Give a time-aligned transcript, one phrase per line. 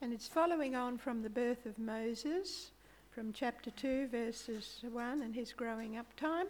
[0.00, 2.70] And it's following on from the birth of Moses,
[3.10, 6.46] from chapter 2, verses 1, and his growing up time.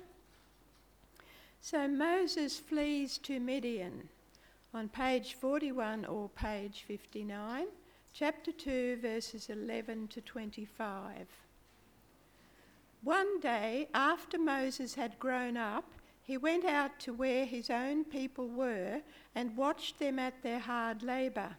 [1.63, 4.11] So Moses flees to Midian
[4.75, 7.69] on page 41 or page 59,
[8.12, 11.27] chapter 2, verses 11 to 25.
[13.03, 15.91] One day, after Moses had grown up,
[16.23, 19.01] he went out to where his own people were
[19.35, 21.57] and watched them at their hard labour.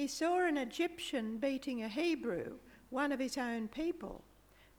[0.00, 2.54] He saw an Egyptian beating a Hebrew,
[2.88, 4.24] one of his own people.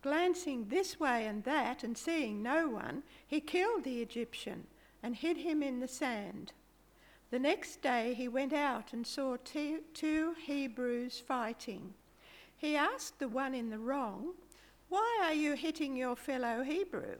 [0.02, 4.66] Glancing this way and that and seeing no one, he killed the Egyptian
[5.04, 6.54] and hid him in the sand.
[7.30, 11.94] The next day he went out and saw two, Hebrews fighting.
[12.58, 14.34] He asked the one in the wrong,
[14.90, 17.18] Why are you hitting your fellow Hebrew?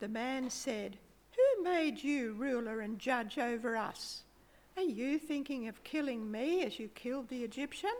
[0.00, 0.98] The man said,
[1.36, 4.24] Who made you ruler and judge over us?
[4.76, 7.94] Are you thinking of killing me as you killed the Egyptian?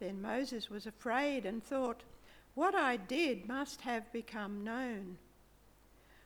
[0.00, 2.02] Then Moses was afraid and thought,
[2.54, 5.18] What I did must have become known.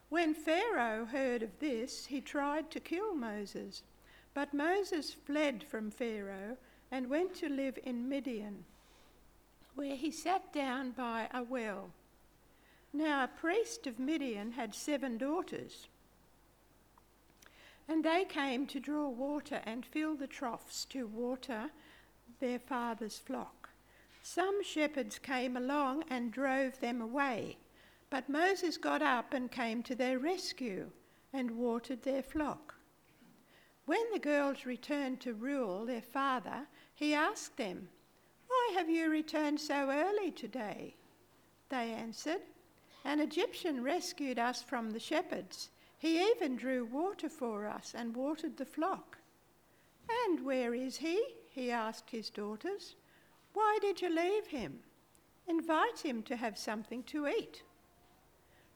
[0.09, 3.83] When Pharaoh heard of this, he tried to kill Moses.
[4.33, 6.57] But Moses fled from Pharaoh
[6.91, 8.65] and went to live in Midian,
[9.75, 11.91] where he sat down by a well.
[12.93, 15.89] Now, a priest of Midian had seven daughters,
[17.89, 21.71] and they came to draw water and fill the troughs to water
[22.39, 23.71] their father's flock.
[24.23, 27.57] Some shepherds came along and drove them away.
[28.11, 30.91] But Moses got up and came to their rescue
[31.33, 32.75] and watered their flock.
[33.87, 37.89] When the girls returned to Reuel, their father, he asked them,
[38.47, 40.95] Why have you returned so early today?
[41.69, 42.43] They answered,
[43.05, 45.71] An Egyptian rescued us from the shepherds.
[45.99, 49.19] He even drew water for us and watered the flock.
[50.27, 51.23] And where is he?
[51.51, 52.95] He asked his daughters.
[53.53, 54.79] Why did you leave him?
[55.49, 57.63] Invite him to have something to eat.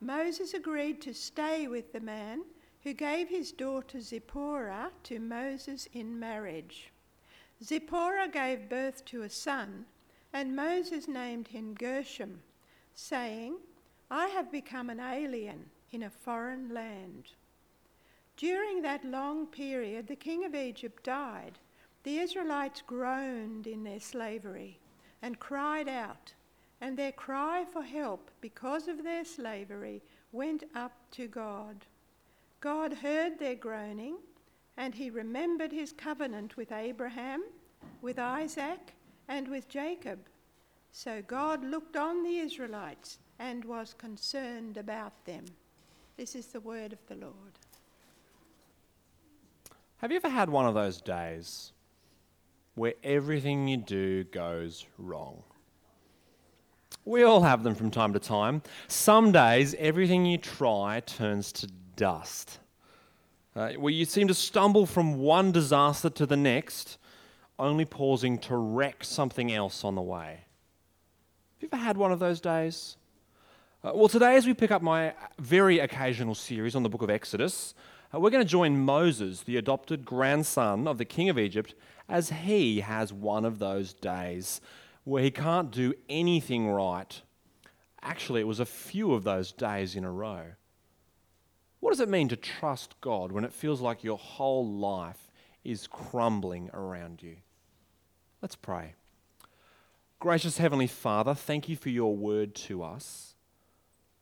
[0.00, 2.42] Moses agreed to stay with the man
[2.82, 6.90] who gave his daughter Zipporah to Moses in marriage.
[7.62, 9.86] Zipporah gave birth to a son,
[10.32, 12.40] and Moses named him Gershom,
[12.94, 13.58] saying,
[14.10, 17.32] I have become an alien in a foreign land.
[18.36, 21.58] During that long period, the king of Egypt died.
[22.02, 24.80] The Israelites groaned in their slavery
[25.20, 26.34] and cried out
[26.82, 31.86] and their cry for help because of their slavery went up to God.
[32.60, 34.16] God heard their groaning,
[34.76, 37.44] and he remembered his covenant with Abraham,
[38.02, 38.94] with Isaac,
[39.28, 40.18] and with Jacob.
[40.90, 45.44] So God looked on the Israelites and was concerned about them.
[46.16, 47.58] This is the word of the Lord.
[49.98, 51.72] Have you ever had one of those days
[52.74, 55.42] where everything you do goes wrong?
[57.04, 58.62] We all have them from time to time.
[58.88, 62.58] Some days, everything you try turns to dust.
[63.54, 66.98] Uh, where you seem to stumble from one disaster to the next,
[67.58, 70.44] only pausing to wreck something else on the way.
[71.54, 72.96] Have you ever had one of those days?
[73.84, 77.10] Uh, well, today, as we pick up my very occasional series on the book of
[77.10, 77.74] Exodus,
[78.14, 81.74] uh, we're going to join Moses, the adopted grandson of the king of Egypt,
[82.08, 84.60] as he has one of those days
[85.02, 87.22] where he can't do anything right.
[88.02, 90.44] Actually, it was a few of those days in a row.
[91.80, 95.28] What does it mean to trust God when it feels like your whole life
[95.64, 97.38] is crumbling around you?
[98.40, 98.94] Let's pray.
[100.20, 103.31] Gracious Heavenly Father, thank you for your word to us.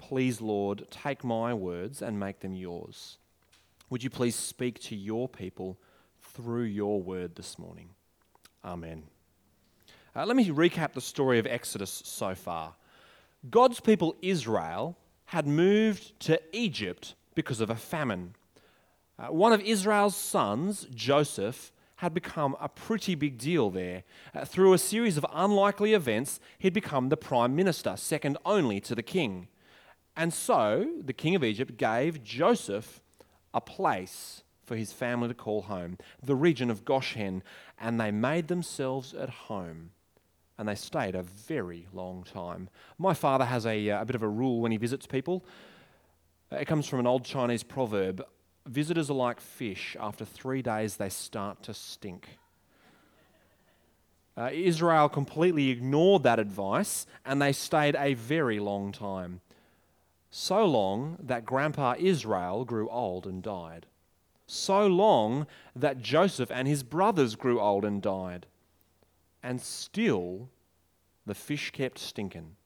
[0.00, 3.18] Please, Lord, take my words and make them yours.
[3.90, 5.78] Would you please speak to your people
[6.22, 7.90] through your word this morning?
[8.64, 9.02] Amen.
[10.16, 12.74] Uh, let me recap the story of Exodus so far.
[13.50, 14.96] God's people, Israel,
[15.26, 18.34] had moved to Egypt because of a famine.
[19.18, 24.02] Uh, one of Israel's sons, Joseph, had become a pretty big deal there.
[24.34, 28.94] Uh, through a series of unlikely events, he'd become the prime minister, second only to
[28.94, 29.48] the king.
[30.20, 33.00] And so the king of Egypt gave Joseph
[33.54, 37.42] a place for his family to call home, the region of Goshen,
[37.80, 39.92] and they made themselves at home
[40.58, 42.68] and they stayed a very long time.
[42.98, 45.42] My father has a, uh, a bit of a rule when he visits people.
[46.52, 48.22] It comes from an old Chinese proverb
[48.66, 52.28] visitors are like fish, after three days, they start to stink.
[54.36, 59.40] Uh, Israel completely ignored that advice and they stayed a very long time.
[60.30, 63.86] So long that Grandpa Israel grew old and died.
[64.46, 68.46] So long that Joseph and his brothers grew old and died
[69.42, 70.48] and still
[71.26, 72.56] the fish kept stinking.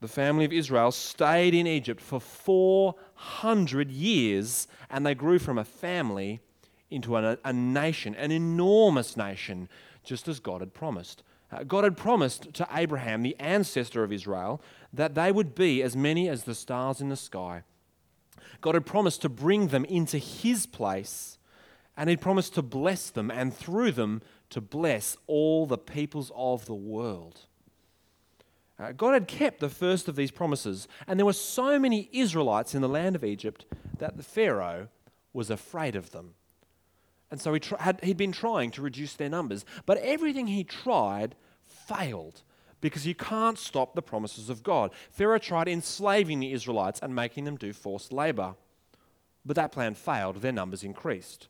[0.00, 5.64] The family of Israel stayed in Egypt for 400 years and they grew from a
[5.64, 6.40] family
[6.90, 9.68] into a, a nation, an enormous nation,
[10.02, 11.22] just as God had promised.
[11.54, 14.60] Uh, God had promised to Abraham, the ancestor of Israel,
[14.92, 17.62] that they would be as many as the stars in the sky.
[18.60, 21.38] God had promised to bring them into his place,
[21.96, 26.66] and he'd promised to bless them, and through them to bless all the peoples of
[26.66, 27.40] the world.
[28.78, 32.74] Uh, God had kept the first of these promises, and there were so many Israelites
[32.74, 33.64] in the land of Egypt
[33.98, 34.88] that the Pharaoh
[35.32, 36.34] was afraid of them.
[37.30, 40.64] And so he tr- had, he'd been trying to reduce their numbers, but everything he
[40.64, 41.36] tried
[41.86, 42.42] failed
[42.80, 44.90] because you can't stop the promises of God.
[45.10, 48.56] Pharaoh tried enslaving the Israelites and making them do forced labor,
[49.44, 51.48] but that plan failed, their numbers increased.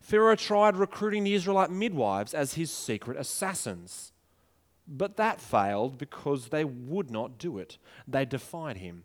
[0.00, 4.12] Pharaoh tried recruiting the Israelite midwives as his secret assassins,
[4.86, 7.78] but that failed because they would not do it.
[8.08, 9.04] They defied him.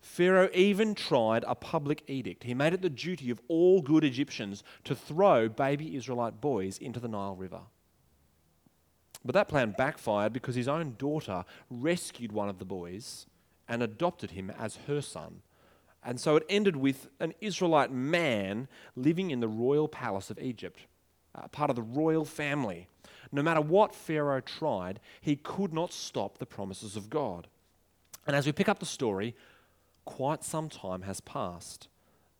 [0.00, 2.44] Pharaoh even tried a public edict.
[2.44, 7.00] He made it the duty of all good Egyptians to throw baby Israelite boys into
[7.00, 7.60] the Nile River.
[9.24, 13.26] But that plan backfired because his own daughter rescued one of the boys
[13.68, 15.42] and adopted him as her son.
[16.02, 20.80] And so it ended with an Israelite man living in the royal palace of Egypt,
[21.34, 22.88] uh, part of the royal family.
[23.30, 27.46] No matter what Pharaoh tried, he could not stop the promises of God.
[28.26, 29.36] And as we pick up the story,
[30.04, 31.88] quite some time has passed.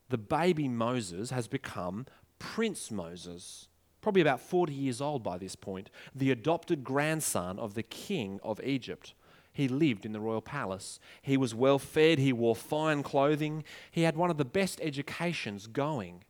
[0.09, 2.07] The baby Moses has become
[2.39, 3.69] Prince Moses,
[4.01, 8.61] probably about 40 years old by this point, the adopted grandson of the king of
[8.63, 9.15] Egypt.
[9.53, 11.01] He lived in the royal palace.
[11.23, 12.19] He was well fed.
[12.19, 13.65] He wore fine clothing.
[13.91, 16.25] He had one of the best educations going.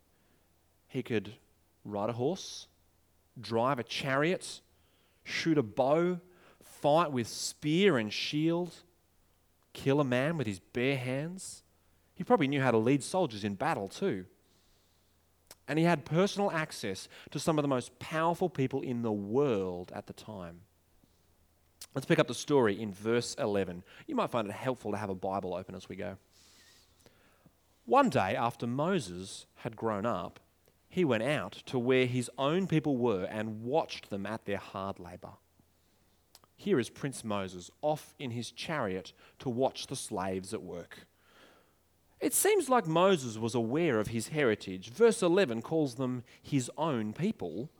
[0.88, 1.34] He could
[1.84, 2.66] ride a horse,
[3.40, 4.60] drive a chariot,
[5.22, 6.18] shoot a bow,
[6.62, 8.74] fight with spear and shield,
[9.72, 11.62] kill a man with his bare hands.
[12.14, 14.24] He probably knew how to lead soldiers in battle too.
[15.70, 19.92] And he had personal access to some of the most powerful people in the world
[19.94, 20.62] at the time.
[21.94, 23.84] Let's pick up the story in verse 11.
[24.08, 26.16] You might find it helpful to have a Bible open as we go.
[27.84, 30.40] One day, after Moses had grown up,
[30.88, 34.98] he went out to where his own people were and watched them at their hard
[34.98, 35.34] labor.
[36.56, 41.06] Here is Prince Moses off in his chariot to watch the slaves at work.
[42.20, 44.90] It seems like Moses was aware of his heritage.
[44.90, 47.70] Verse 11 calls them his own people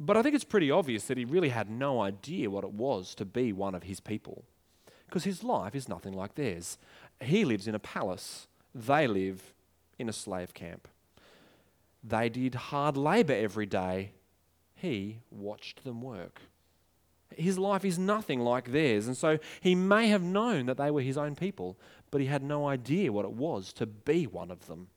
[0.00, 3.14] but I think it's pretty obvious that he really had no idea what it was
[3.16, 4.44] to be one of his people.
[5.06, 6.78] Because his life is nothing like theirs.
[7.20, 9.54] He lives in a palace, they live
[9.98, 10.86] in a slave camp.
[12.04, 14.12] They did hard labor every day.
[14.76, 16.42] He watched them work.
[17.36, 21.02] His life is nothing like theirs, and so he may have known that they were
[21.02, 21.76] his own people,
[22.10, 24.88] but he had no idea what it was to be one of them.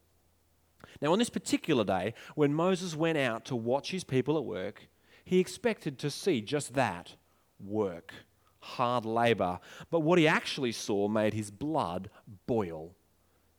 [1.01, 4.87] Now, on this particular day, when Moses went out to watch his people at work,
[5.23, 7.15] he expected to see just that
[7.59, 8.13] work,
[8.59, 9.59] hard labor.
[9.89, 12.09] But what he actually saw made his blood
[12.47, 12.95] boil.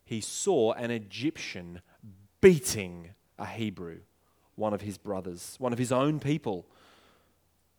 [0.05, 1.81] He saw an Egyptian
[2.41, 3.99] beating a Hebrew,
[4.55, 6.67] one of his brothers, one of his own people.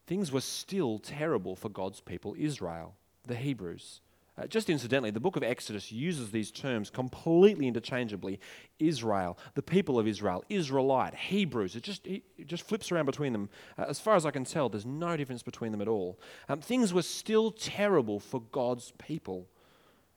[0.06, 2.94] Things were still terrible for God's people, Israel,
[3.26, 4.00] the Hebrews.
[4.36, 8.40] Uh, just incidentally, the book of Exodus uses these terms completely interchangeably.
[8.80, 11.76] Israel, the people of Israel, Israelite, Hebrews.
[11.76, 13.48] It just, it just flips around between them.
[13.78, 16.18] Uh, as far as I can tell, there's no difference between them at all.
[16.48, 19.46] Um, things were still terrible for God's people.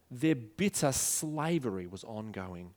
[0.09, 2.71] Their bitter slavery was ongoing.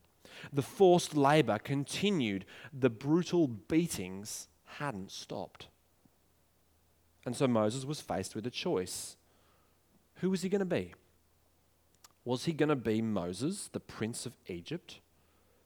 [0.52, 2.44] The forced labor continued.
[2.72, 5.68] The brutal beatings hadn't stopped.
[7.24, 9.16] And so Moses was faced with a choice.
[10.16, 10.94] Who was he going to be?
[12.24, 15.00] Was he going to be Moses, the prince of Egypt,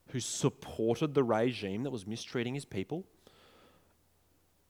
[0.09, 3.05] who supported the regime that was mistreating his people?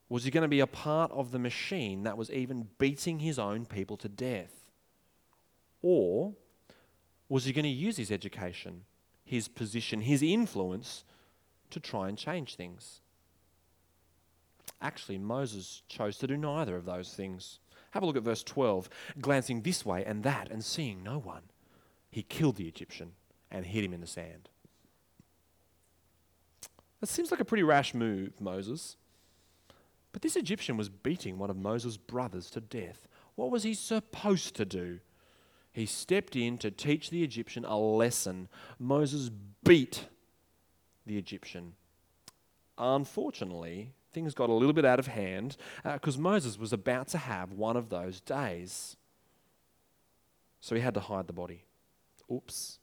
[0.09, 3.39] Was he going to be a part of the machine that was even beating his
[3.39, 4.65] own people to death?
[5.83, 6.35] Or
[7.29, 8.83] was he going to use his education,
[9.25, 11.05] his position, his influence
[11.71, 13.01] to try and change things?
[14.81, 17.59] Actually, Moses chose to do neither of those things.
[17.93, 18.89] Have a look at verse 12.
[19.21, 21.43] Glancing this way and that and seeing no one,
[22.15, 23.13] he killed the Egyptian
[23.51, 24.49] and hid him in the sand.
[27.01, 28.97] That seems like a pretty rash move, Moses.
[30.13, 33.09] But this Egyptian was beating one of Moses' brothers to death.
[33.35, 35.01] What was he supposed to do?
[35.73, 38.49] He stepped in to teach the Egyptian a lesson.
[38.79, 39.31] Moses
[39.65, 40.07] beat
[41.05, 41.75] the Egyptian.
[42.79, 47.19] Unfortunately, Things got a little bit out of hand because uh, Moses was about to
[47.19, 48.97] have one of those days.
[50.61, 51.65] So he had to hide the body.
[52.31, 52.79] Oops.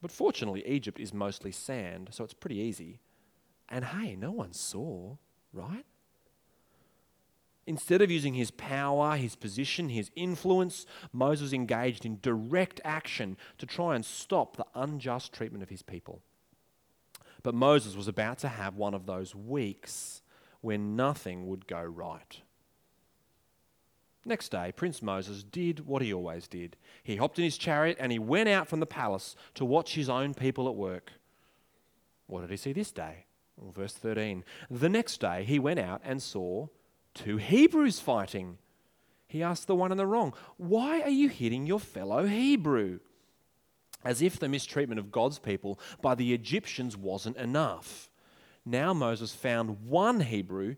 [0.00, 3.00] But fortunately, Egypt is mostly sand, so it's pretty easy.
[3.68, 5.16] And hey, no one saw,
[5.52, 5.84] right?
[7.66, 13.66] Instead of using his power, his position, his influence, Moses engaged in direct action to
[13.66, 16.22] try and stop the unjust treatment of his people.
[17.42, 20.22] But Moses was about to have one of those weeks
[20.60, 22.40] when nothing would go right.
[24.28, 26.76] Next day, Prince Moses did what he always did.
[27.02, 30.10] He hopped in his chariot and he went out from the palace to watch his
[30.10, 31.12] own people at work.
[32.26, 33.24] What did he see this day?
[33.56, 34.44] Well, verse 13.
[34.70, 36.66] The next day, he went out and saw
[37.14, 38.58] two Hebrews fighting.
[39.26, 43.00] He asked the one in the wrong, Why are you hitting your fellow Hebrew?
[44.04, 48.10] As if the mistreatment of God's people by the Egyptians wasn't enough.
[48.66, 50.76] Now Moses found one Hebrew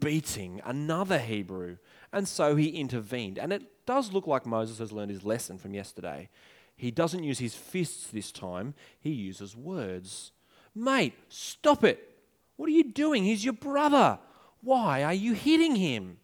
[0.00, 1.78] beating another Hebrew,
[2.12, 3.38] and so he intervened.
[3.38, 6.28] And it does look like Moses has learned his lesson from yesterday.
[6.76, 10.32] He doesn't use his fists this time, he uses words.
[10.74, 12.08] Mate, stop it.
[12.56, 13.24] What are you doing?
[13.24, 14.18] He's your brother.
[14.62, 16.18] Why are you hitting him?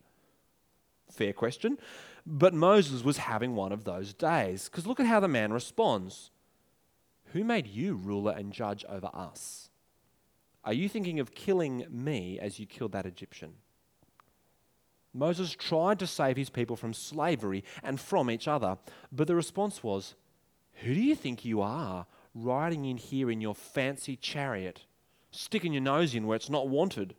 [1.10, 1.78] Fair question.
[2.24, 4.68] But Moses was having one of those days.
[4.68, 6.30] Because look at how the man responds
[7.32, 9.70] Who made you ruler and judge over us?
[10.64, 13.54] Are you thinking of killing me as you killed that Egyptian?
[15.18, 18.78] Moses tried to save his people from slavery and from each other,
[19.10, 20.14] but the response was,
[20.82, 24.84] Who do you think you are, riding in here in your fancy chariot,
[25.30, 27.14] sticking your nose in where it's not wanted?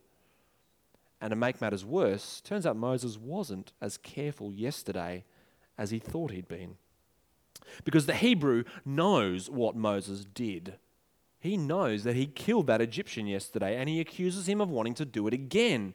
[1.20, 5.24] And to make matters worse, turns out Moses wasn't as careful yesterday
[5.76, 6.76] as he thought he'd been.
[7.84, 10.74] Because the Hebrew knows what Moses did.
[11.38, 15.04] He knows that he killed that Egyptian yesterday and he accuses him of wanting to
[15.04, 15.94] do it again.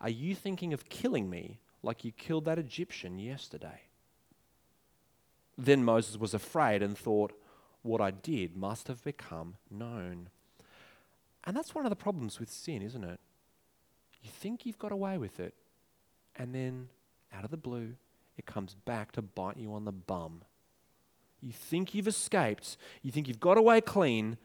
[0.00, 3.82] Are you thinking of killing me like you killed that Egyptian yesterday?
[5.56, 7.32] Then Moses was afraid and thought,
[7.82, 10.28] What I did must have become known.
[11.44, 13.20] And that's one of the problems with sin, isn't it?
[14.22, 15.54] You think you've got away with it,
[16.36, 16.88] and then
[17.32, 17.94] out of the blue,
[18.36, 20.42] it comes back to bite you on the bum.
[21.40, 24.38] You think you've escaped, you think you've got away clean,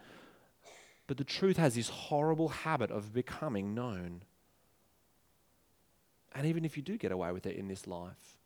[1.08, 4.24] but the truth has this horrible habit of becoming known.
[6.34, 8.38] And even if you do get away with it in this life,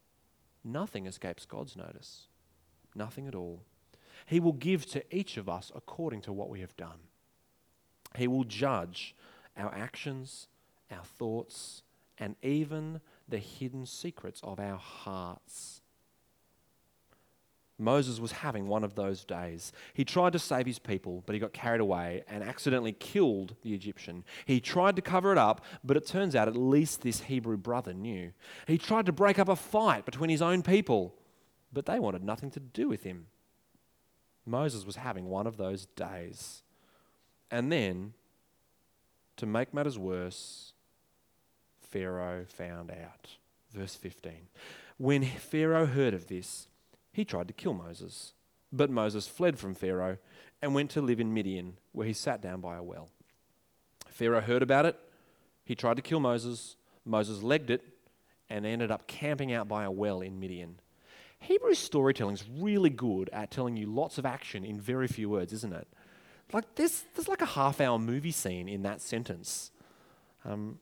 [0.63, 2.27] nothing escapes God's notice.
[2.95, 3.61] Nothing at all.
[4.25, 6.99] He will give to each of us according to what we have done.
[8.15, 9.15] He will judge
[9.57, 10.47] our actions
[10.93, 11.83] our thoughts,
[12.17, 15.81] and even the hidden secrets of our hearts.
[17.83, 19.71] Moses was having one of those days.
[19.93, 23.73] He tried to save his people, but he got carried away and accidentally killed the
[23.73, 24.23] Egyptian.
[24.45, 27.93] He tried to cover it up, but it turns out at least this Hebrew brother
[27.93, 28.31] knew.
[28.67, 31.15] He tried to break up a fight between his own people,
[31.71, 33.27] but they wanted nothing to do with him.
[34.45, 36.63] Moses was having one of those days.
[37.49, 38.13] And then,
[39.37, 40.73] to make matters worse,
[41.79, 43.29] Pharaoh found out.
[43.71, 44.33] Verse 15.
[44.97, 46.67] When Pharaoh heard of this,
[47.13, 48.33] he tried to kill Moses.
[48.71, 50.17] But Moses fled from Pharaoh
[50.61, 53.09] and went to live in Midian, where he sat down by a well.
[54.07, 54.97] Pharaoh heard about it.
[55.63, 56.75] He tried to kill Moses.
[57.05, 57.83] Moses legged it
[58.49, 60.79] and ended up camping out by a well in Midian.
[61.39, 65.53] Hebrew storytelling is really good at telling you lots of action in very few words,
[65.53, 65.87] isn't it?
[66.51, 69.71] Like there's, there's like a half hour movie scene in that sentence.
[70.45, 70.79] Um,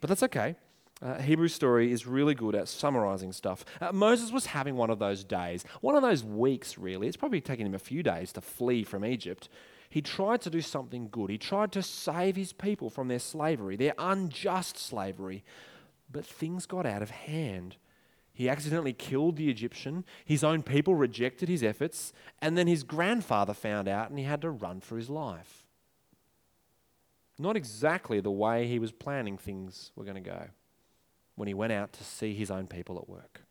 [0.00, 0.56] but that's okay.
[1.02, 3.64] Uh, Hebrew story is really good at summarizing stuff.
[3.80, 7.06] Uh, Moses was having one of those days, one of those weeks, really.
[7.06, 9.50] It's probably taken him a few days to flee from Egypt.
[9.90, 11.28] He tried to do something good.
[11.28, 15.44] He tried to save his people from their slavery, their unjust slavery.
[16.10, 17.76] But things got out of hand.
[18.32, 20.04] He accidentally killed the Egyptian.
[20.24, 22.14] His own people rejected his efforts.
[22.40, 25.66] And then his grandfather found out and he had to run for his life.
[27.38, 30.48] Not exactly the way he was planning things were going to go
[31.36, 33.42] when he went out to see his own people at work.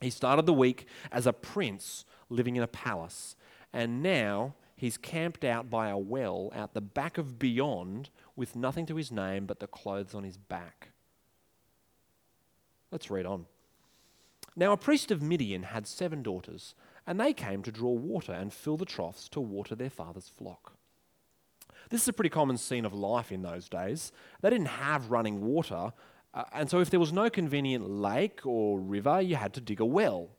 [0.00, 3.34] He started the week as a prince living in a palace,
[3.72, 8.86] and now he's camped out by a well out the back of beyond with nothing
[8.86, 10.90] to his name but the clothes on his back.
[12.90, 13.46] Let's read on.
[14.56, 16.74] Now, a priest of Midian had seven daughters,
[17.06, 20.74] and they came to draw water and fill the troughs to water their father's flock.
[21.90, 24.12] This is a pretty common scene of life in those days.
[24.40, 25.92] They didn't have running water,
[26.34, 29.80] uh, and so if there was no convenient lake or river, you had to dig
[29.80, 30.30] a well.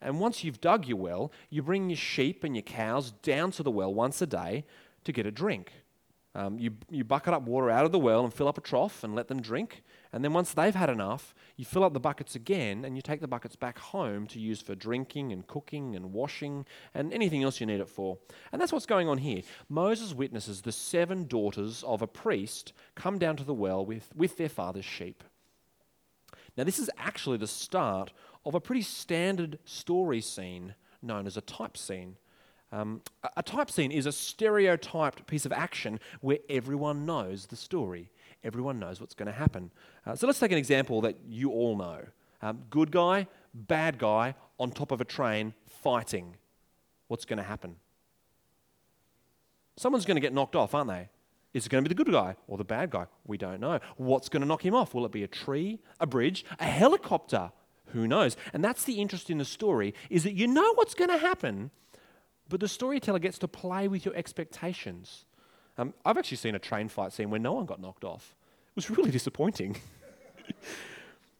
[0.00, 3.62] And once you've dug your well, you bring your sheep and your cows down to
[3.62, 4.64] the well once a day
[5.04, 5.72] to get a drink.
[6.34, 9.04] Um, you, you bucket up water out of the well and fill up a trough
[9.04, 9.82] and let them drink.
[10.14, 13.20] And then once they've had enough, you fill up the buckets again and you take
[13.20, 17.60] the buckets back home to use for drinking and cooking and washing and anything else
[17.60, 18.16] you need it for.
[18.50, 19.42] And that's what's going on here.
[19.68, 24.38] Moses witnesses the seven daughters of a priest come down to the well with, with
[24.38, 25.22] their father's sheep.
[26.56, 28.12] Now, this is actually the start
[28.44, 32.16] of a pretty standard story scene known as a type scene.
[32.72, 33.02] Um,
[33.36, 38.10] a type scene is a stereotyped piece of action where everyone knows the story.
[38.42, 39.70] Everyone knows what's going to happen.
[40.06, 42.00] Uh, so let's take an example that you all know
[42.40, 46.36] um, good guy, bad guy on top of a train fighting.
[47.08, 47.76] What's going to happen?
[49.76, 51.08] Someone's going to get knocked off, aren't they?
[51.54, 53.06] Is it going to be the good guy or the bad guy?
[53.26, 53.78] We don't know.
[53.96, 54.94] What's going to knock him off?
[54.94, 57.52] Will it be a tree, a bridge, a helicopter?
[57.88, 58.36] Who knows?
[58.54, 61.70] And that's the interest in the story is that you know what's going to happen,
[62.52, 65.24] but the storyteller gets to play with your expectations.
[65.78, 68.36] Um, I've actually seen a train fight scene where no one got knocked off.
[68.68, 69.78] It was really disappointing.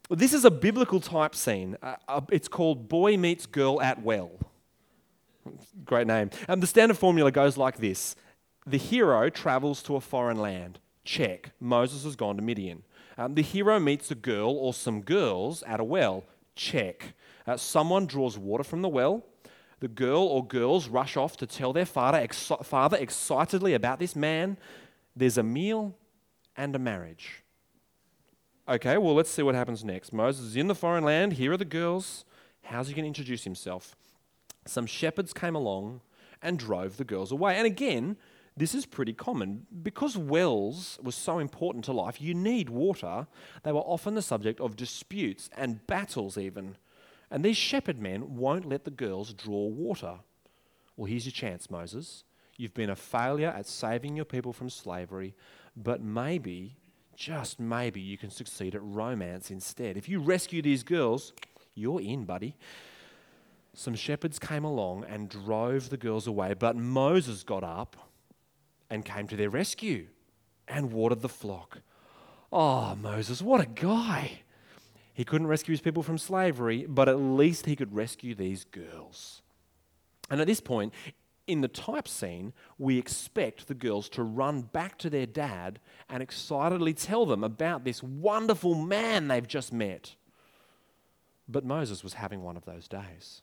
[0.08, 1.76] well, this is a biblical type scene.
[1.82, 4.30] Uh, uh, it's called Boy Meets Girl at Well.
[5.84, 6.30] Great name.
[6.48, 8.16] Um, the standard formula goes like this
[8.66, 10.78] The hero travels to a foreign land.
[11.04, 11.50] Check.
[11.60, 12.84] Moses has gone to Midian.
[13.18, 16.24] Um, the hero meets a girl or some girls at a well.
[16.56, 17.12] Check.
[17.46, 19.26] Uh, someone draws water from the well.
[19.82, 24.14] The girl or girls rush off to tell their father, ex- father excitedly about this
[24.14, 24.56] man.
[25.16, 25.96] There's a meal
[26.56, 27.42] and a marriage.
[28.68, 30.12] Okay, well, let's see what happens next.
[30.12, 31.32] Moses is in the foreign land.
[31.32, 32.24] Here are the girls.
[32.62, 33.96] How's he going to introduce himself?
[34.66, 36.00] Some shepherds came along
[36.40, 37.56] and drove the girls away.
[37.56, 38.16] And again,
[38.56, 39.66] this is pretty common.
[39.82, 43.26] Because wells was so important to life, you need water,
[43.64, 46.76] they were often the subject of disputes and battles, even.
[47.32, 50.18] And these shepherd men won't let the girls draw water.
[50.96, 52.24] Well, here's your chance, Moses.
[52.58, 55.34] You've been a failure at saving your people from slavery,
[55.74, 56.76] but maybe,
[57.16, 59.96] just maybe, you can succeed at romance instead.
[59.96, 61.32] If you rescue these girls,
[61.74, 62.54] you're in, buddy.
[63.72, 67.96] Some shepherds came along and drove the girls away, but Moses got up
[68.90, 70.08] and came to their rescue
[70.68, 71.78] and watered the flock.
[72.52, 74.41] Oh, Moses, what a guy!
[75.14, 79.42] He couldn't rescue his people from slavery, but at least he could rescue these girls.
[80.30, 80.94] And at this point,
[81.46, 86.22] in the type scene, we expect the girls to run back to their dad and
[86.22, 90.14] excitedly tell them about this wonderful man they've just met.
[91.48, 93.42] But Moses was having one of those days.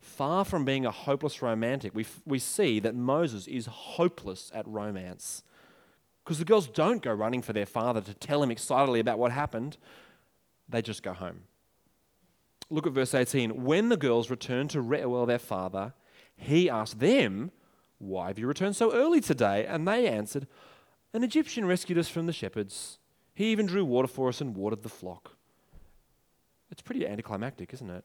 [0.00, 4.66] Far from being a hopeless romantic, we, f- we see that Moses is hopeless at
[4.66, 5.42] romance.
[6.24, 9.32] Because the girls don't go running for their father to tell him excitedly about what
[9.32, 9.76] happened
[10.68, 11.42] they just go home.
[12.70, 13.64] Look at verse 18.
[13.64, 15.94] When the girls returned to Reuel, their father,
[16.36, 17.50] he asked them,
[17.98, 19.66] Why have you returned so early today?
[19.66, 20.46] And they answered,
[21.14, 22.98] An Egyptian rescued us from the shepherds.
[23.34, 25.36] He even drew water for us and watered the flock.
[26.70, 28.04] It's pretty anticlimactic, isn't it?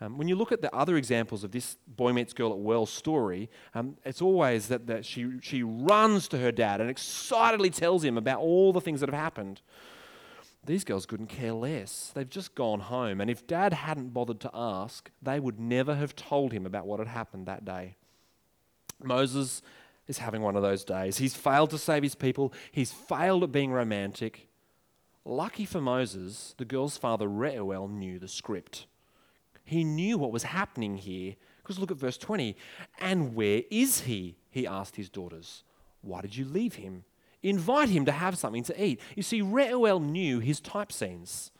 [0.00, 2.84] Um, when you look at the other examples of this boy meets girl at well
[2.84, 8.04] story, um, it's always that, that she, she runs to her dad and excitedly tells
[8.04, 9.62] him about all the things that have happened.
[10.66, 12.10] These girls couldn't care less.
[12.14, 13.20] They've just gone home.
[13.20, 16.98] And if dad hadn't bothered to ask, they would never have told him about what
[16.98, 17.96] had happened that day.
[19.02, 19.62] Moses
[20.08, 21.18] is having one of those days.
[21.18, 24.48] He's failed to save his people, he's failed at being romantic.
[25.24, 28.86] Lucky for Moses, the girl's father Reuel knew the script.
[29.64, 31.34] He knew what was happening here.
[31.60, 32.56] Because look at verse 20.
[33.00, 34.36] And where is he?
[34.50, 35.64] He asked his daughters.
[36.00, 37.02] Why did you leave him?
[37.42, 39.00] Invite him to have something to eat.
[39.14, 41.50] You see, Reuel knew his type scenes.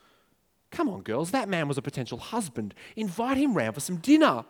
[0.71, 2.75] Come on, girls, that man was a potential husband.
[2.97, 4.45] Invite him round for some dinner.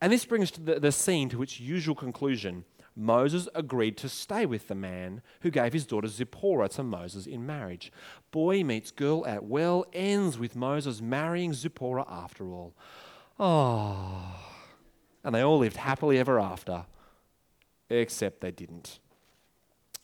[0.00, 2.64] And this brings to the, the scene to its usual conclusion.
[2.94, 7.46] Moses agreed to stay with the man who gave his daughter Zipporah to Moses in
[7.46, 7.92] marriage.
[8.32, 12.74] Boy meets girl at well, ends with Moses marrying Zipporah after all.
[13.38, 14.34] Oh.
[15.22, 16.86] And they all lived happily ever after,
[17.90, 18.98] except they didn't.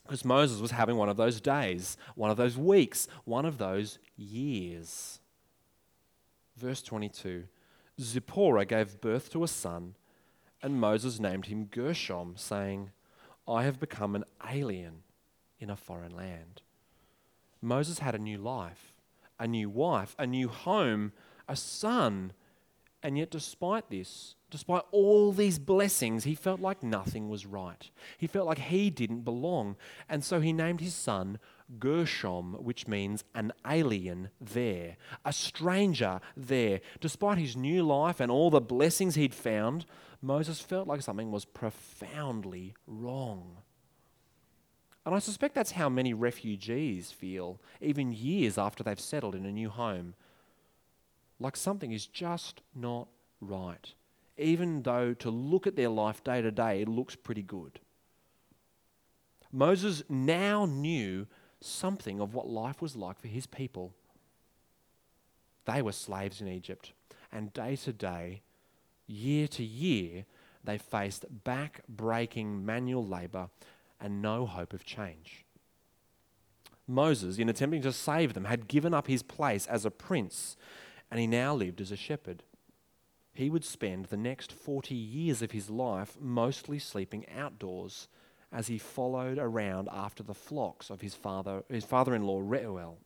[0.03, 3.97] Because Moses was having one of those days, one of those weeks, one of those
[4.15, 5.19] years.
[6.55, 7.45] Verse 22
[7.99, 9.95] Zipporah gave birth to a son,
[10.61, 12.91] and Moses named him Gershom, saying,
[13.47, 15.03] I have become an alien
[15.59, 16.61] in a foreign land.
[17.61, 18.93] Moses had a new life,
[19.39, 21.13] a new wife, a new home,
[21.47, 22.33] a son,
[23.05, 27.91] and yet, despite this, Despite all these blessings, he felt like nothing was right.
[28.17, 29.75] He felt like he didn't belong.
[30.07, 31.39] And so he named his son
[31.77, 36.79] Gershom, which means an alien there, a stranger there.
[37.01, 39.85] Despite his new life and all the blessings he'd found,
[40.21, 43.57] Moses felt like something was profoundly wrong.
[45.05, 49.51] And I suspect that's how many refugees feel, even years after they've settled in a
[49.51, 50.15] new home.
[51.39, 53.07] Like something is just not
[53.41, 53.93] right,
[54.37, 57.79] even though to look at their life day to day, it looks pretty good.
[59.51, 61.27] Moses now knew
[61.61, 63.93] something of what life was like for his people.
[65.65, 66.93] They were slaves in Egypt,
[67.31, 68.41] and day to day,
[69.07, 70.25] year to year,
[70.63, 73.49] they faced back breaking manual labour
[73.99, 75.45] and no hope of change.
[76.87, 80.55] Moses, in attempting to save them, had given up his place as a prince,
[81.09, 82.43] and he now lived as a shepherd.
[83.33, 88.07] He would spend the next 40 years of his life mostly sleeping outdoors
[88.51, 92.97] as he followed around after the flocks of his father his father-in-law Reuel.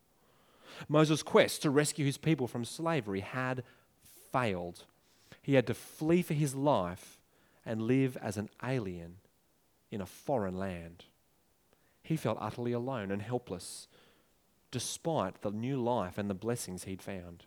[0.88, 3.63] Moses' quest to rescue his people from slavery had
[4.31, 4.83] failed.
[5.41, 7.17] He had to flee for his life
[7.65, 9.15] and live as an alien
[9.91, 11.05] in a foreign land.
[12.03, 13.88] He felt utterly alone and helpless,
[14.71, 17.45] despite the new life and the blessings he'd found.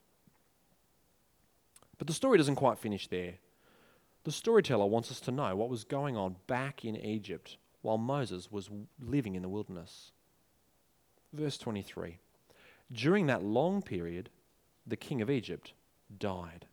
[2.03, 3.35] But the story doesn't quite finish there.
[4.25, 8.51] The storyteller wants us to know what was going on back in Egypt while Moses
[8.51, 10.11] was living in the wilderness.
[11.33, 12.19] Verse 23
[12.91, 14.31] During that long period,
[14.85, 15.75] the king of Egypt
[16.19, 16.67] died.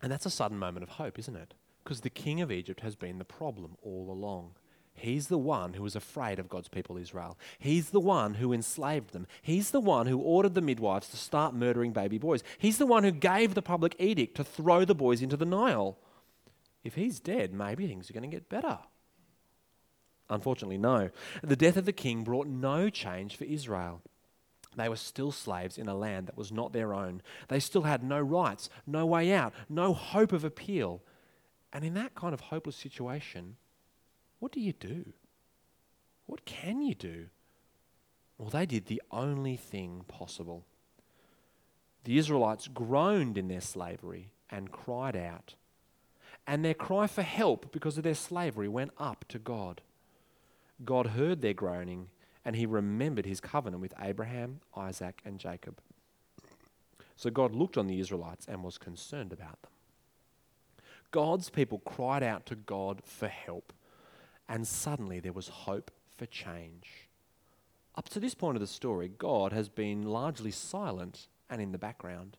[0.00, 1.52] And that's a sudden moment of hope, isn't it?
[1.84, 4.54] Because the king of Egypt has been the problem all along.
[4.96, 7.38] He's the one who was afraid of God's people Israel.
[7.58, 9.26] He's the one who enslaved them.
[9.42, 12.42] He's the one who ordered the midwives to start murdering baby boys.
[12.58, 15.98] He's the one who gave the public edict to throw the boys into the Nile.
[16.82, 18.78] If he's dead, maybe things are going to get better.
[20.30, 21.10] Unfortunately, no.
[21.42, 24.02] The death of the king brought no change for Israel.
[24.76, 27.22] They were still slaves in a land that was not their own.
[27.48, 31.02] They still had no rights, no way out, no hope of appeal.
[31.72, 33.56] And in that kind of hopeless situation,
[34.38, 35.12] what do you do?
[36.26, 37.26] What can you do?
[38.38, 40.64] Well, they did the only thing possible.
[42.04, 45.54] The Israelites groaned in their slavery and cried out.
[46.46, 49.80] And their cry for help because of their slavery went up to God.
[50.84, 52.08] God heard their groaning
[52.44, 55.80] and he remembered his covenant with Abraham, Isaac, and Jacob.
[57.16, 59.72] So God looked on the Israelites and was concerned about them.
[61.10, 63.72] God's people cried out to God for help,
[64.48, 67.08] and suddenly there was hope for change.
[67.94, 71.78] Up to this point of the story, God has been largely silent and in the
[71.78, 72.36] background.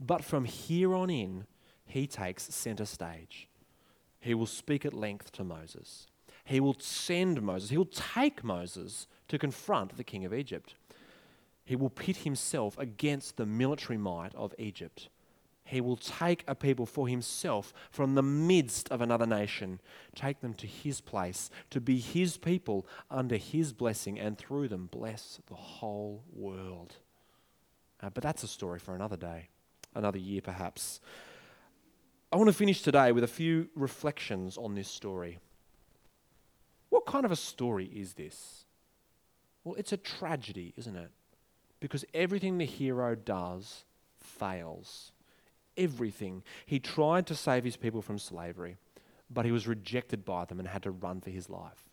[0.00, 1.46] But from here on in,
[1.84, 3.48] he takes center stage.
[4.20, 6.06] He will speak at length to Moses.
[6.44, 7.70] He will send Moses.
[7.70, 10.74] He will take Moses to confront the king of Egypt.
[11.64, 15.08] He will pit himself against the military might of Egypt.
[15.64, 19.80] He will take a people for himself from the midst of another nation,
[20.14, 24.88] take them to his place, to be his people under his blessing, and through them
[24.92, 26.96] bless the whole world.
[28.02, 29.48] Uh, but that's a story for another day,
[29.94, 31.00] another year perhaps.
[32.30, 35.38] I want to finish today with a few reflections on this story.
[36.90, 38.66] What kind of a story is this?
[39.62, 41.10] Well, it's a tragedy, isn't it?
[41.80, 43.84] Because everything the hero does
[44.20, 45.12] fails
[45.76, 46.42] everything.
[46.66, 48.76] He tried to save his people from slavery,
[49.30, 51.88] but he was rejected by them and had to run for his life.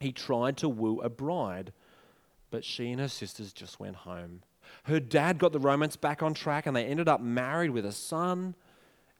[0.00, 1.72] He tried to woo a bride,
[2.50, 4.42] but she and her sisters just went home.
[4.84, 7.92] Her dad got the romance back on track and they ended up married with a
[7.92, 8.54] son.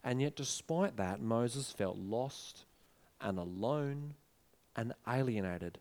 [0.03, 2.65] And yet, despite that, Moses felt lost
[3.21, 4.15] and alone
[4.75, 5.79] and alienated,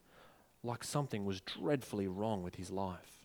[0.62, 3.21] like something was dreadfully wrong with his life.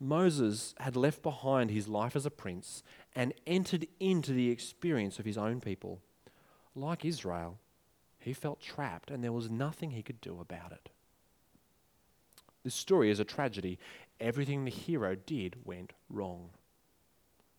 [0.00, 2.82] Moses had left behind his life as a prince
[3.14, 6.00] and entered into the experience of his own people.
[6.74, 7.58] Like Israel,
[8.18, 10.90] he felt trapped and there was nothing he could do about it.
[12.64, 13.78] This story is a tragedy.
[14.18, 16.50] Everything the hero did went wrong.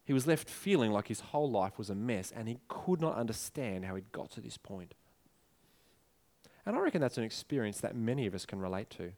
[0.03, 3.15] He was left feeling like his whole life was a mess and he could not
[3.15, 4.93] understand how he'd got to this point.
[6.65, 9.13] And I reckon that's an experience that many of us can relate to.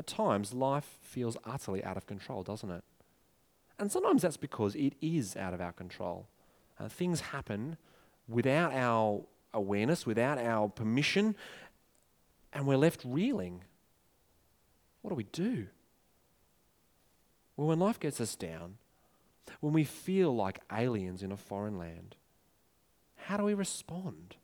[0.00, 2.82] At times, life feels utterly out of control, doesn't it?
[3.78, 6.26] And sometimes that's because it is out of our control.
[6.78, 7.76] Uh, things happen
[8.26, 11.34] without our awareness, without our permission,
[12.50, 13.62] and we're left reeling.
[15.02, 15.66] What do we do?
[17.58, 18.78] Well, when life gets us down,
[19.60, 22.16] when we feel like aliens in a foreign land,
[23.16, 24.36] how do we respond?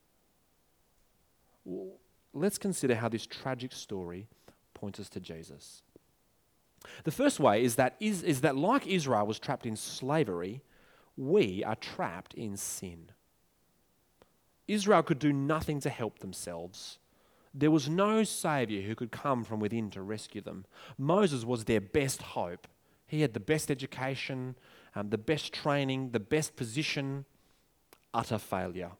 [1.64, 1.97] Well,
[2.35, 4.29] let's consider how this tragic story
[4.77, 5.83] points us to Jesus.
[7.05, 10.62] The first way is that, is, is that like Israel was trapped in slavery,
[11.17, 13.11] we are trapped in sin.
[14.69, 16.99] Israel could do nothing to help themselves.
[17.55, 20.67] There was no Saviour who could come from within to rescue them.
[20.99, 22.67] Moses was their best hope.
[23.07, 24.57] He had the best education,
[24.95, 27.25] um, the best training, the best position,
[28.12, 28.91] utter failure.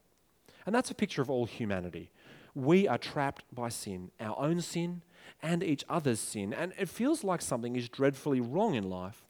[0.65, 2.11] And that's a picture of all humanity.
[2.55, 5.03] We are trapped by sin, our own sin
[5.41, 6.53] and each other's sin.
[6.53, 9.25] And it feels like something is dreadfully wrong in life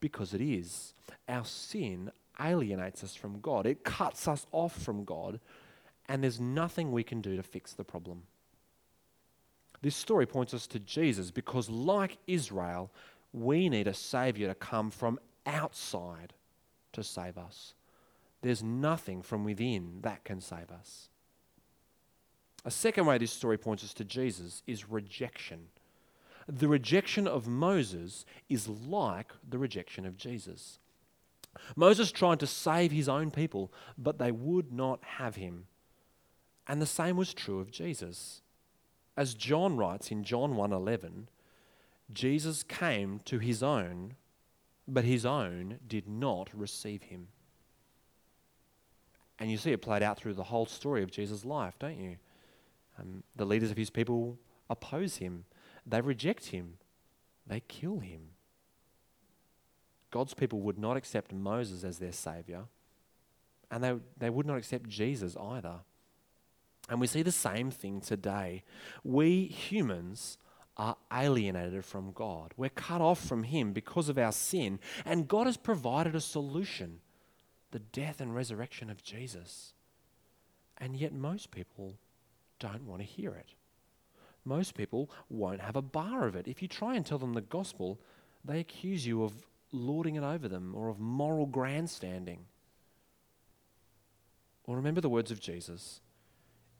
[0.00, 0.94] because it is.
[1.28, 5.40] Our sin alienates us from God, it cuts us off from God,
[6.08, 8.22] and there's nothing we can do to fix the problem.
[9.82, 12.90] This story points us to Jesus because, like Israel,
[13.32, 16.34] we need a Savior to come from outside
[16.92, 17.74] to save us.
[18.42, 21.08] There's nothing from within that can save us.
[22.64, 25.68] A second way this story points us to Jesus is rejection.
[26.48, 30.78] The rejection of Moses is like the rejection of Jesus.
[31.76, 35.66] Moses tried to save his own people, but they would not have him.
[36.66, 38.42] And the same was true of Jesus.
[39.16, 41.28] As John writes in John 1:11,
[42.12, 44.16] Jesus came to his own,
[44.88, 47.28] but his own did not receive him.
[49.38, 52.18] And you see it played out through the whole story of Jesus' life, don't you?
[53.02, 54.38] Um, the leaders of his people
[54.70, 55.44] oppose him,
[55.84, 56.74] they reject him,
[57.46, 58.30] they kill him.
[60.10, 62.64] God's people would not accept Moses as their savior,
[63.70, 65.80] and they, they would not accept Jesus either.
[66.88, 68.64] And we see the same thing today.
[69.02, 70.36] We humans
[70.76, 72.52] are alienated from God.
[72.56, 77.00] We're cut off from Him because of our sin, and God has provided a solution
[77.70, 79.72] the death and resurrection of Jesus.
[80.76, 81.96] And yet, most people
[82.62, 83.54] don't want to hear it.
[84.44, 86.48] Most people won't have a bar of it.
[86.48, 88.00] If you try and tell them the gospel,
[88.44, 89.32] they accuse you of
[89.72, 92.46] lording it over them or of moral grandstanding.
[94.64, 96.00] Or remember the words of Jesus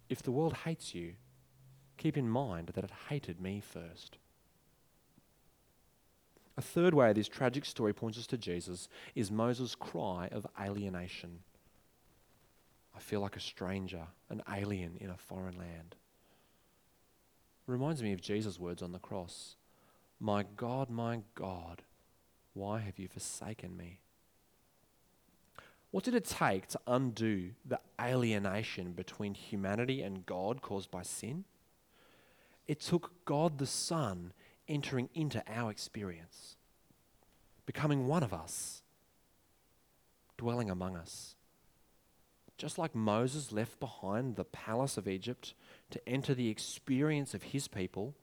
[0.09, 1.15] if the world hates you,
[1.97, 4.19] keep in mind that it hated me first.
[6.57, 11.39] A third way this tragic story points us to Jesus is Moses' cry of alienation.
[12.95, 15.97] I feel like a stranger, an alien in a foreign land.
[17.67, 19.57] It reminds me of Jesus' words on the cross
[20.21, 21.83] My God, my God,
[22.55, 24.01] why have you forsaken me?
[25.91, 31.45] What did it take to undo the alienation between humanity and God caused by sin?
[32.67, 34.33] It took God the Son
[34.69, 36.57] entering into our experience,
[37.67, 38.83] becoming one of us,
[40.39, 41.37] dwelling among us.
[42.59, 45.55] Just like Moses left behind the palace of Egypt
[45.91, 48.15] to enter the experience of his people,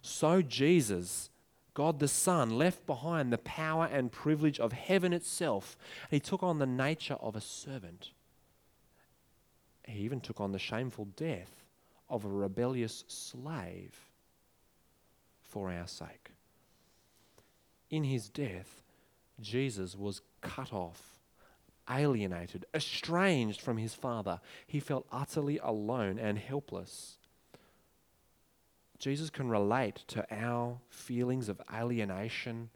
[0.00, 1.30] so Jesus
[1.74, 5.76] God the Son left behind the power and privilege of heaven itself.
[6.10, 8.10] He took on the nature of a servant.
[9.86, 11.64] He even took on the shameful death
[12.10, 14.10] of a rebellious slave
[15.40, 16.30] for our sake.
[17.90, 18.82] In his death,
[19.40, 21.11] Jesus was cut off,
[21.90, 24.40] alienated, estranged from his Father.
[24.66, 27.18] He felt utterly alone and helpless.
[28.98, 32.70] Jesus can relate to our feelings of alienation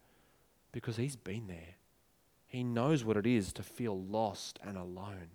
[0.72, 1.76] because he's been there.
[2.46, 5.28] He knows what it is to feel lost and alone.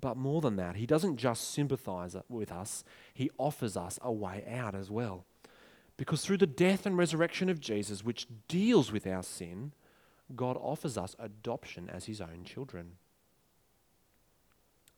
[0.00, 4.44] But more than that, he doesn't just sympathize with us, he offers us a way
[4.48, 5.24] out as well.
[5.96, 9.72] Because through the death and resurrection of Jesus, which deals with our sin,
[10.34, 12.92] God offers us adoption as his own children.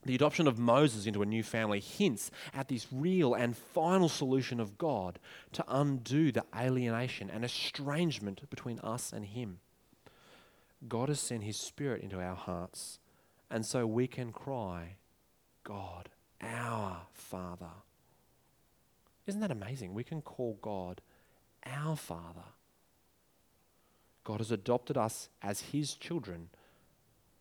[0.04, 4.58] The adoption of Moses into a new family hints at this real and final solution
[4.58, 5.18] of God
[5.52, 9.58] to undo the alienation and estrangement between us and Him.
[10.88, 12.98] God has sent His Spirit into our hearts,
[13.50, 14.96] and so we can cry,
[15.64, 16.08] God,
[16.40, 17.68] our Father.
[19.26, 19.92] Isn't that amazing?
[19.92, 21.02] We can call God
[21.66, 22.54] our Father.
[24.24, 26.50] God has adopted us as His children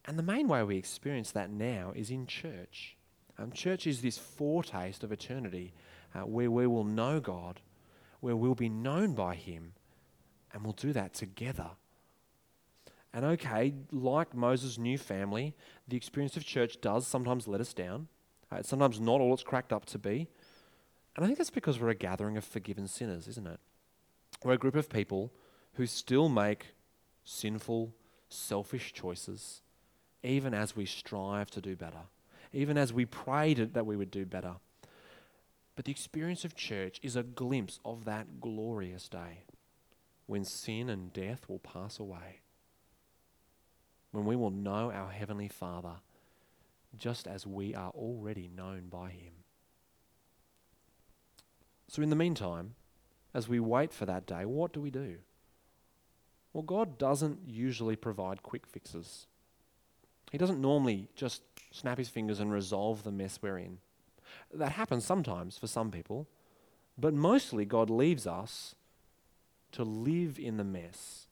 [0.09, 2.97] and the main way we experience that now is in church.
[3.37, 5.71] Um, church is this foretaste of eternity
[6.15, 7.61] uh, where we will know God,
[8.19, 9.73] where we'll be known by Him,
[10.51, 11.69] and we'll do that together.
[13.13, 15.55] And okay, like Moses' new family,
[15.87, 18.07] the experience of church does sometimes let us down.
[18.51, 20.27] Uh, it's sometimes not all it's cracked up to be.
[21.15, 23.59] And I think that's because we're a gathering of forgiven sinners, isn't it?
[24.43, 25.31] We're a group of people
[25.79, 26.73] who still make
[27.23, 27.95] sinful,
[28.27, 29.61] selfish choices
[30.21, 32.01] even as we strive to do better,
[32.51, 34.55] even as we prayed that we would do better.
[35.77, 39.45] But the experience of church is a glimpse of that glorious day
[40.25, 42.41] when sin and death will pass away,
[44.11, 46.01] when we will know our Heavenly Father
[46.97, 49.31] just as we are already known by Him.
[51.87, 52.75] So, in the meantime,
[53.33, 55.19] as we wait for that day, what do we do?
[56.53, 59.27] Well, God doesn't usually provide quick fixes.
[60.31, 63.77] He doesn't normally just snap his fingers and resolve the mess we're in.
[64.53, 66.27] That happens sometimes for some people,
[66.97, 68.75] but mostly God leaves us
[69.71, 71.27] to live in the mess.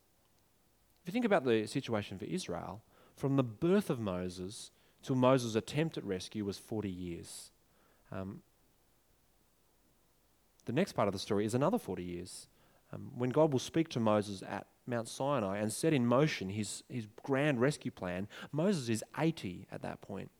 [1.01, 2.81] If you think about the situation for Israel,
[3.15, 7.51] from the birth of Moses till Moses' attempt at rescue was 40 years.
[8.11, 8.41] Um,
[10.65, 12.47] the next part of the story is another 40 years.
[12.93, 16.83] Um, when God will speak to Moses at Mount Sinai and set in motion his,
[16.89, 20.31] his grand rescue plan, Moses is 80 at that point.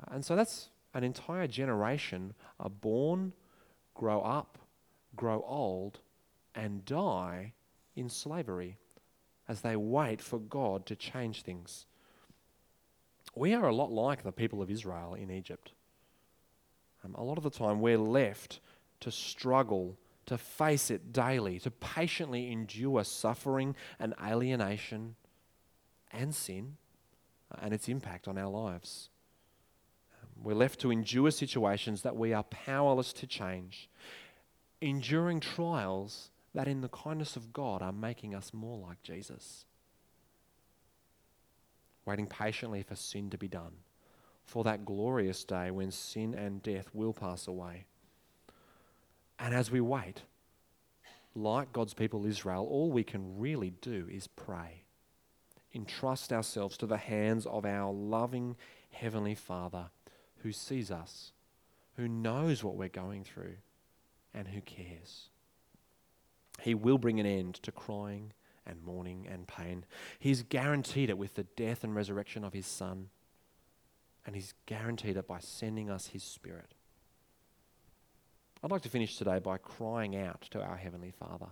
[0.00, 3.32] Uh, and so that's an entire generation are born,
[3.94, 4.58] grow up,
[5.14, 6.00] grow old,
[6.54, 7.52] and die
[7.94, 8.78] in slavery
[9.48, 11.86] as they wait for God to change things.
[13.34, 15.72] We are a lot like the people of Israel in Egypt.
[17.04, 18.60] Um, a lot of the time, we're left
[19.00, 19.96] to struggle,
[20.26, 25.14] to face it daily, to patiently endure suffering and alienation
[26.12, 26.76] and sin
[27.60, 29.08] and its impact on our lives.
[30.42, 33.88] We're left to endure situations that we are powerless to change,
[34.80, 39.64] enduring trials that, in the kindness of God, are making us more like Jesus.
[42.04, 43.72] Waiting patiently for sin to be done,
[44.44, 47.86] for that glorious day when sin and death will pass away.
[49.38, 50.22] And as we wait,
[51.34, 54.84] like God's people Israel, all we can really do is pray.
[55.74, 58.56] Entrust ourselves to the hands of our loving
[58.90, 59.90] Heavenly Father
[60.38, 61.32] who sees us,
[61.96, 63.56] who knows what we're going through,
[64.32, 65.28] and who cares.
[66.62, 68.32] He will bring an end to crying
[68.66, 69.84] and mourning and pain.
[70.18, 73.08] He's guaranteed it with the death and resurrection of his Son.
[74.24, 76.74] And he's guaranteed it by sending us his Spirit.
[78.66, 81.46] I'd like to finish today by crying out to our Heavenly Father,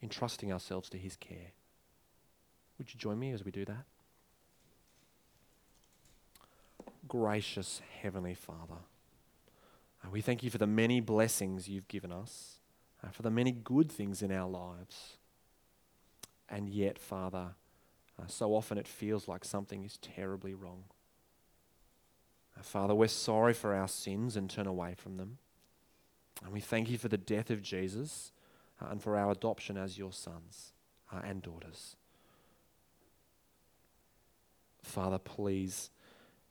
[0.00, 1.54] entrusting ourselves to his care.
[2.78, 3.84] Would you join me as we do that?
[7.08, 8.76] Gracious Heavenly Father,
[10.12, 12.60] we thank you for the many blessings you've given us
[13.02, 15.16] uh, for the many good things in our lives.
[16.48, 17.56] And yet, Father,
[18.16, 20.84] uh, so often it feels like something is terribly wrong.
[22.60, 25.38] Uh, Father, we're sorry for our sins and turn away from them.
[26.44, 28.32] And we thank you for the death of Jesus
[28.80, 30.72] uh, and for our adoption as your sons
[31.12, 31.96] uh, and daughters.
[34.82, 35.90] Father, please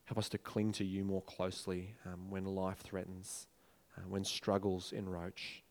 [0.06, 3.48] help us to cling to you more closely um, when life threatens,
[3.98, 5.64] uh, when struggles encroach.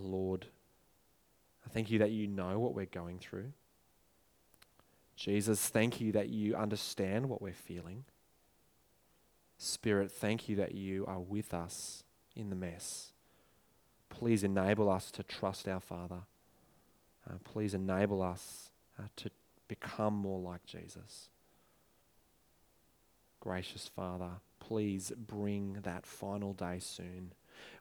[0.00, 0.46] Lord,
[1.66, 3.52] I thank you that you know what we're going through.
[5.16, 8.04] Jesus, thank you that you understand what we're feeling.
[9.62, 12.02] Spirit, thank you that you are with us
[12.34, 13.12] in the mess.
[14.08, 16.22] Please enable us to trust our Father.
[17.28, 19.30] Uh, please enable us uh, to
[19.68, 21.30] become more like Jesus.
[23.38, 27.32] Gracious Father, please bring that final day soon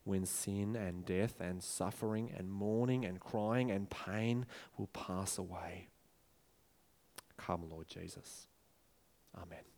[0.04, 4.46] when sin and death and suffering and mourning and crying and pain
[4.78, 5.88] will pass away.
[7.38, 8.48] Come, Lord Jesus.
[9.36, 9.71] Amen.